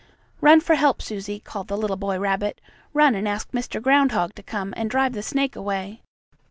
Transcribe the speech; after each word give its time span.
"Run 0.41 0.61
for 0.61 0.73
help, 0.73 0.99
Susie!" 1.03 1.39
called 1.41 1.67
the 1.67 1.77
little 1.77 1.95
boy 1.95 2.17
rabbit. 2.19 2.59
"Run 2.91 3.13
and 3.13 3.27
ask 3.27 3.51
Mr. 3.51 3.79
Groundhog 3.79 4.33
to 4.33 4.41
come 4.41 4.73
and 4.75 4.89
drive 4.89 5.13
the 5.13 5.21
snake 5.21 5.55
away!" 5.55 6.01